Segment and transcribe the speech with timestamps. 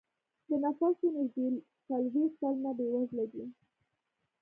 [0.47, 1.45] د نفوسو نږدې
[1.87, 3.43] څلوېښت سلنه بېوزله دی.